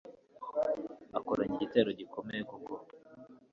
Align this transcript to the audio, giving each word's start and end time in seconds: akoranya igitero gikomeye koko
akoranya 1.17 1.53
igitero 1.57 1.89
gikomeye 1.99 2.41
koko 2.49 2.73